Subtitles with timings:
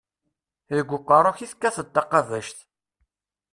[0.75, 2.57] Deg uqerru-k i tekkateḍ taqabact.